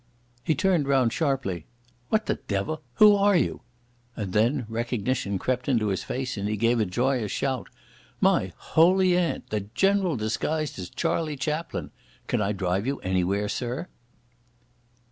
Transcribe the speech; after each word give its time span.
He 0.43 0.55
turned 0.55 0.87
round 0.87 1.13
sharply. 1.13 1.67
"What 2.09 2.25
the 2.25 2.39
devil—! 2.47 2.81
Who 2.95 3.15
are 3.15 3.37
you?" 3.37 3.61
And 4.15 4.33
then 4.33 4.65
recognition 4.67 5.37
crept 5.37 5.69
into 5.69 5.89
his 5.89 6.03
face 6.03 6.37
and 6.37 6.49
he 6.49 6.57
gave 6.57 6.79
a 6.79 6.87
joyous 6.87 7.31
shout. 7.31 7.67
"My 8.19 8.51
holy 8.57 9.15
aunt! 9.15 9.51
The 9.51 9.59
General 9.59 10.15
disguised 10.15 10.79
as 10.79 10.89
Charlie 10.89 11.37
Chaplin! 11.37 11.91
Can 12.25 12.41
I 12.41 12.51
drive 12.51 12.87
you 12.87 12.97
anywhere, 13.01 13.47
sir?" 13.47 13.89